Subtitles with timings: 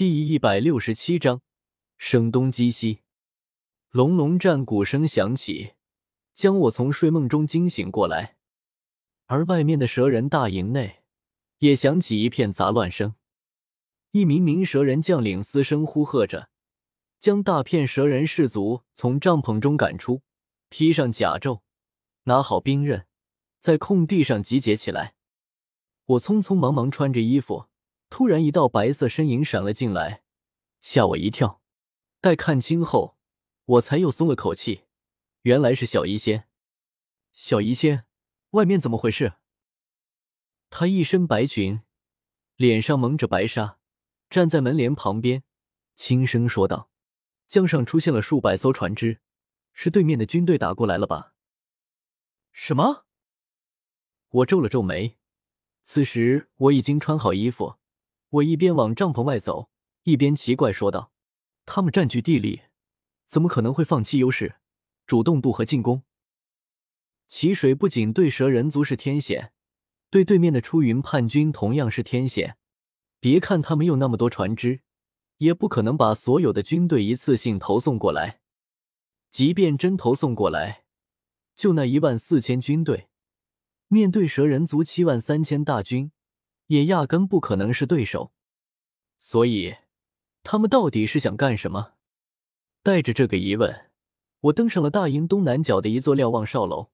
[0.00, 1.42] 第一百六十七章，
[1.98, 3.00] 声东击西。
[3.90, 5.72] 隆隆战鼓声响起，
[6.32, 8.38] 将我从睡梦中惊醒过来。
[9.26, 11.02] 而外面的蛇人大营内，
[11.58, 13.14] 也响起一片杂乱声。
[14.12, 16.48] 一名名蛇人将领嘶声呼喝着，
[17.18, 20.22] 将大片蛇人士族从帐篷中赶出，
[20.70, 21.60] 披上甲胄，
[22.22, 23.04] 拿好兵刃，
[23.58, 25.14] 在空地上集结起来。
[26.06, 27.66] 我匆匆忙忙穿着衣服。
[28.10, 30.24] 突然，一道白色身影闪了进来，
[30.80, 31.62] 吓我一跳。
[32.20, 33.16] 待看清后，
[33.64, 34.84] 我才又松了口气，
[35.42, 36.48] 原来是小医仙。
[37.32, 38.04] 小医仙，
[38.50, 39.34] 外面怎么回事？
[40.68, 41.80] 她一身白裙，
[42.56, 43.78] 脸上蒙着白纱，
[44.28, 45.44] 站在门帘旁边，
[45.94, 46.90] 轻声说道
[47.46, 49.20] ：“江上出现了数百艘船只，
[49.72, 51.32] 是对面的军队打过来了吧？”
[52.52, 53.06] 什么？
[54.28, 55.16] 我皱了皱眉。
[55.82, 57.79] 此时我已经穿好衣服。
[58.30, 59.70] 我一边往帐篷外走，
[60.04, 61.12] 一边奇怪说道
[61.66, 62.62] ：“他们占据地利，
[63.26, 64.56] 怎么可能会放弃优势，
[65.06, 66.04] 主动渡河进攻？”
[67.26, 69.52] 齐水不仅对蛇人族是天险，
[70.10, 72.56] 对对面的出云叛军同样是天险。
[73.20, 74.80] 别看他们有那么多船只，
[75.38, 78.40] 也不可能把所有的军队一次性投送过来。
[79.28, 80.84] 即便真投送过来，
[81.54, 83.08] 就那一万四千军队，
[83.88, 86.12] 面对蛇人族七万三千大军。
[86.70, 88.32] 也压根不可能是对手，
[89.18, 89.74] 所以
[90.44, 91.94] 他们到底是想干什么？
[92.84, 93.90] 带着这个疑问，
[94.42, 96.92] 我登上了大营东南角的一座瞭望哨楼。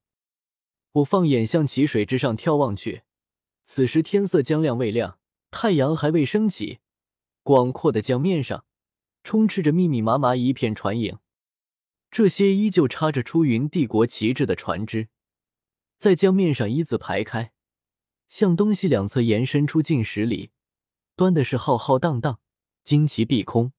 [0.93, 3.03] 我放眼向齐水之上眺望去，
[3.65, 5.19] 此时天色将亮未亮，
[5.51, 6.79] 太阳还未升起，
[7.43, 8.65] 广阔的江面上
[9.23, 11.19] 充斥着密密麻麻一片船影。
[12.11, 15.09] 这些依旧插着出云帝国旗帜的船只，
[15.99, 17.53] 在江面上一字排开。
[18.29, 20.51] 向东西两侧延伸出近十里，
[21.15, 22.41] 端的是浩浩荡荡，
[22.85, 23.73] 旌旗蔽空。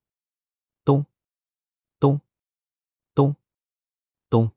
[0.83, 1.05] 咚，
[1.99, 2.21] 咚，
[3.13, 3.35] 咚，
[4.29, 4.51] 咚！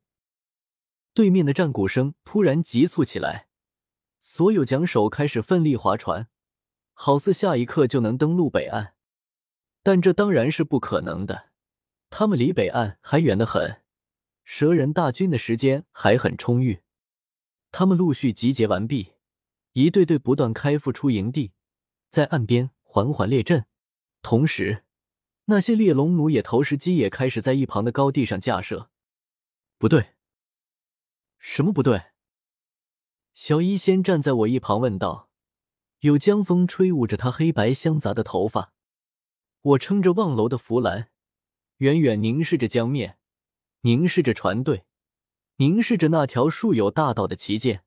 [1.13, 3.47] 对面的战鼓声突然急促起来，
[4.19, 6.29] 所有桨手开始奋力划船，
[6.93, 8.95] 好似下一刻就能登陆北岸。
[9.83, 11.49] 但这当然是不可能的，
[12.09, 13.81] 他们离北岸还远得很，
[14.45, 16.81] 蛇人大军的时间还很充裕。
[17.71, 19.13] 他们陆续集结完毕。
[19.73, 21.53] 一队队不断开赴出营地，
[22.09, 23.65] 在岸边缓缓列阵，
[24.21, 24.83] 同时，
[25.45, 28.89] 那些猎龙弩也投石机也开始在一旁的高地上架设。
[29.77, 30.15] 不对，
[31.39, 32.03] 什么不对？
[33.33, 35.29] 小医仙站在我一旁问道。
[36.01, 38.73] 有江风吹舞着他黑白相杂的头发。
[39.61, 41.11] 我撑着望楼的扶栏，
[41.77, 43.19] 远远凝视着江面，
[43.81, 44.85] 凝视着船队，
[45.57, 47.85] 凝视着那条竖有大道的旗舰。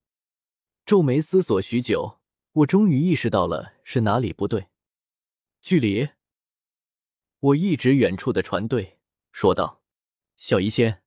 [0.87, 2.21] 皱眉思索许久，
[2.53, 4.67] 我终于意识到了是哪里不对。
[5.63, 6.11] 距离。
[7.41, 8.99] 我一指远处的船队，
[9.33, 9.83] 说道
[10.37, 11.03] ：“小医仙，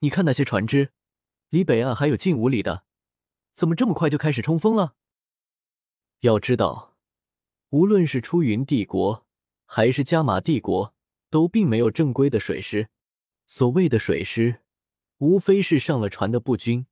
[0.00, 0.92] 你看那些船只，
[1.48, 2.84] 离北岸还有近五里的，
[3.54, 4.94] 怎么这么快就开始冲锋了？”
[6.20, 6.98] 要知道，
[7.70, 9.26] 无论是出云帝国
[9.64, 10.94] 还是加玛帝国，
[11.30, 12.90] 都并没有正规的水师。
[13.46, 14.60] 所谓的水师，
[15.16, 16.86] 无非是上了船的步军，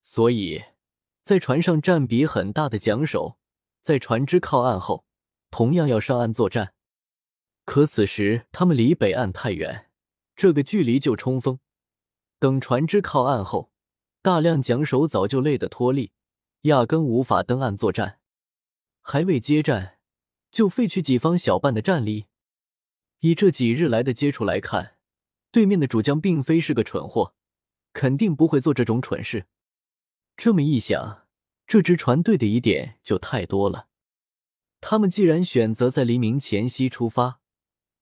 [0.00, 0.64] 所以。
[1.24, 3.38] 在船上占比很大的桨手，
[3.80, 5.06] 在船只靠岸后，
[5.50, 6.74] 同样要上岸作战。
[7.64, 9.90] 可此时他们离北岸太远，
[10.36, 11.58] 这个距离就冲锋。
[12.38, 13.72] 等船只靠岸后，
[14.20, 16.12] 大量桨手早就累得脱力，
[16.62, 18.20] 压根无法登岸作战。
[19.00, 19.96] 还未接战，
[20.50, 22.26] 就废去己方小半的战力。
[23.20, 24.96] 以这几日来的接触来看，
[25.50, 27.34] 对面的主将并非是个蠢货，
[27.94, 29.46] 肯定不会做这种蠢事。
[30.36, 31.26] 这么一想，
[31.66, 33.88] 这支船队的疑点就太多了。
[34.80, 37.40] 他们既然选择在黎明前夕出发，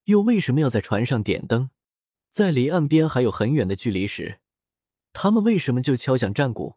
[0.04, 1.70] 又为什么要在船上点灯？
[2.30, 4.40] 在离岸边还有很远的距离时，
[5.12, 6.76] 他们为什么就敲响战鼓？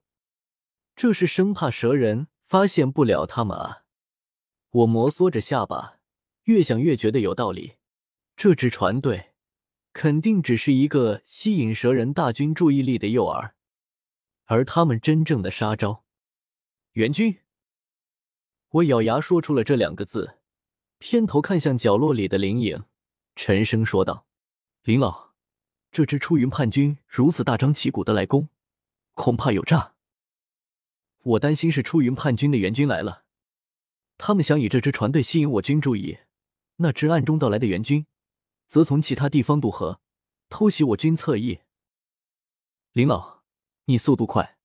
[0.95, 3.83] 这是生怕蛇人发现不了他们啊！
[4.69, 5.99] 我摩挲着下巴，
[6.43, 7.75] 越想越觉得有道理。
[8.35, 9.31] 这支船队
[9.93, 13.51] 肯定只是一个吸引蛇人大军注意力的诱饵。
[14.45, 16.03] 而他们真正的杀招，
[16.93, 17.39] 援军。
[18.69, 20.37] 我咬牙说出了这两个字，
[20.99, 22.83] 偏头看向角落里的林影，
[23.35, 24.27] 沉声说道
[24.83, 25.33] ：“林老，
[25.91, 28.49] 这支出云叛军如此大张旗鼓的来攻，
[29.13, 29.95] 恐怕有诈。
[31.23, 33.23] 我担心是出云叛军的援军来了，
[34.17, 36.19] 他们想以这支船队吸引我军注意，
[36.75, 38.05] 那支暗中到来的援军，
[38.67, 39.99] 则从其他地方渡河，
[40.49, 41.61] 偷袭我军侧翼。
[42.91, 43.34] 林老。”
[43.87, 44.57] 你速度快，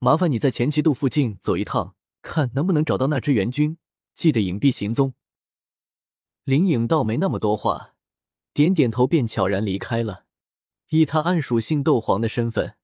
[0.00, 3.78] 麻烦你在前旗渡附近走一趟，看能不能找到那支援军，
[4.16, 5.14] 记得隐蔽行踪。
[6.42, 7.94] 林颖倒没那么多话，
[8.52, 10.24] 点点头便悄然离开了。
[10.88, 12.76] 以他暗属性斗皇的身份，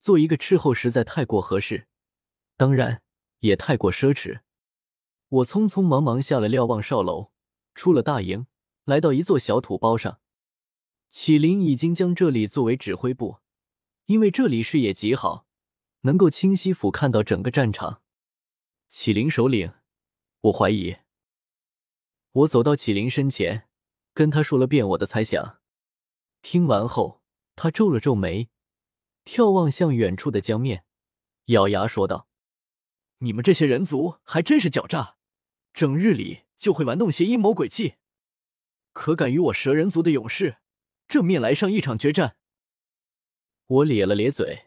[0.00, 1.86] 做一个斥候实在太过合适，
[2.58, 3.00] 当然
[3.38, 4.40] 也太过奢侈。
[5.28, 7.30] 我匆匆忙忙下了瞭望哨楼，
[7.74, 8.46] 出了大营，
[8.84, 10.20] 来到一座小土包上。
[11.08, 13.38] 启灵已经将这里作为指挥部，
[14.06, 15.46] 因为这里视野极好，
[16.02, 18.02] 能够清晰俯瞰到整个战场。
[18.86, 19.72] 启灵首领，
[20.42, 20.98] 我怀疑。
[22.30, 23.68] 我走到启灵身前，
[24.14, 25.58] 跟他说了遍我的猜想。
[26.40, 27.20] 听完后，
[27.56, 28.48] 他皱了皱眉，
[29.24, 30.84] 眺望向远处的江面，
[31.46, 32.28] 咬牙说道
[33.18, 35.16] ：“你们这些人族还真是狡诈，
[35.74, 37.94] 整日里就会玩弄些阴谋诡计，
[38.92, 40.58] 可敢与我蛇人族的勇士
[41.08, 42.36] 正面来上一场决战？”
[43.68, 44.66] 我咧了咧嘴，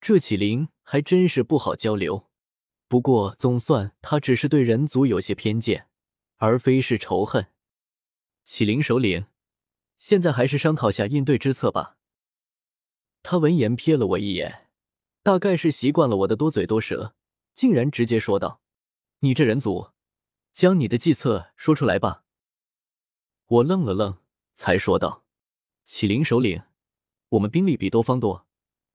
[0.00, 2.30] 这启灵还真是不好交流。
[2.88, 5.88] 不过，总算他只是对人族有些偏见，
[6.36, 7.48] 而非是仇恨。
[8.42, 9.26] 启灵首领，
[9.98, 11.98] 现在还是商讨下应对之策吧。
[13.22, 14.70] 他闻言瞥了我一眼，
[15.22, 17.14] 大概是习惯了我的多嘴多舌，
[17.54, 18.62] 竟然直接说道
[19.20, 19.90] ：“你这人族，
[20.54, 22.24] 将你的计策说出来吧。”
[23.46, 24.18] 我愣了愣，
[24.54, 25.24] 才说道
[25.84, 26.62] ：“启灵首领，
[27.32, 28.46] 我们兵力比多方多，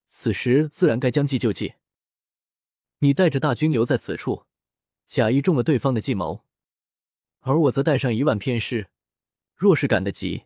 [0.05, 1.73] 此时自然该将计就计。”
[2.99, 4.45] 你带着大军留在此处，
[5.05, 6.43] 假意中了对方的计谋，
[7.41, 8.89] 而我则带上一万偏师，
[9.55, 10.45] 若是赶得及，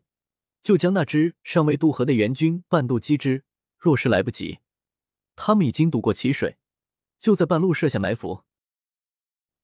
[0.62, 3.44] 就将那支尚未渡河的援军半渡击之；
[3.78, 4.60] 若是来不及，
[5.36, 6.58] 他们已经渡过淇水，
[7.20, 8.44] 就在半路设下埋伏。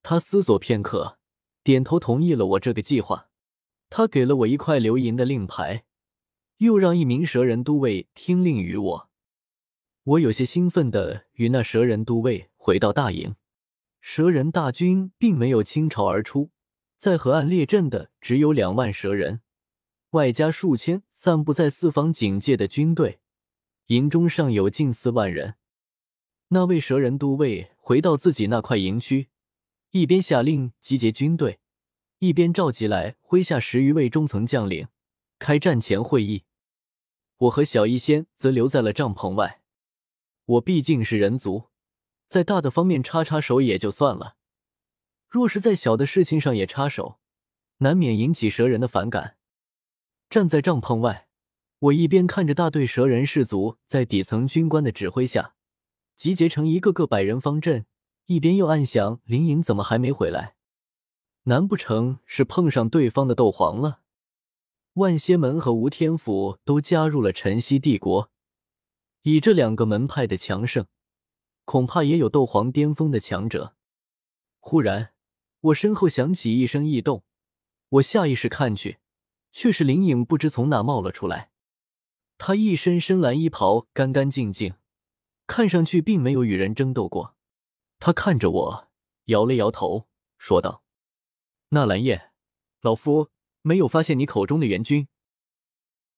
[0.04, 1.18] 他思索片刻，
[1.64, 3.30] 点头同意了我这个计划。
[3.90, 5.86] 他给了我一块流银的令牌，
[6.58, 9.10] 又让一名蛇人都尉听令于我。
[10.04, 12.50] 我有些兴奋的与那蛇人都尉。
[12.68, 13.38] 回到大营，
[14.02, 16.52] 蛇人大军并没有倾巢而出，
[16.98, 19.40] 在河岸列阵的只有两万蛇人，
[20.10, 23.22] 外加数千散布在四方警戒的军队，
[23.86, 25.56] 营中尚有近四万人。
[26.50, 29.30] 那位蛇人都尉回到自己那块营区，
[29.92, 31.62] 一边下令集结军队，
[32.20, 34.90] 一边召集来麾下十余位中层将领
[35.40, 36.44] 开战前会议。
[37.38, 39.62] 我和小医仙则留在了帐篷外，
[40.46, 41.70] 我毕竟是人族。
[42.28, 44.36] 在大的方面插插手也就算了，
[45.30, 47.20] 若是在小的事情上也插手，
[47.78, 49.38] 难免引起蛇人的反感。
[50.30, 51.28] 站在帐篷外，
[51.80, 55.54] 我一边看着大队蛇人士卒在底层军官的指挥下
[56.18, 57.86] 集结成一个个百人方阵，
[58.26, 60.56] 一边又暗想：林颖怎么还没回来？
[61.44, 64.02] 难不成是碰上对方的斗皇了？
[64.98, 68.32] 万仙门和吴天府都加入了晨曦帝国，
[69.22, 70.88] 以这两个门派的强盛。
[71.66, 73.76] 恐怕也有斗皇巅峰的强者。
[74.60, 75.14] 忽然，
[75.60, 77.24] 我身后响起一声异动，
[77.90, 78.98] 我下意识看去，
[79.52, 81.52] 却是灵影不知从哪冒了出来。
[82.40, 84.74] 他一身深蓝衣袍，干干净净，
[85.46, 87.36] 看上去并没有与人争斗过。
[88.00, 88.88] 他看着我，
[89.26, 90.08] 摇了摇头，
[90.40, 90.82] 说道
[91.70, 92.32] ：“纳兰叶，
[92.82, 93.30] 老夫
[93.68, 95.06] 没有发现你口中的援军，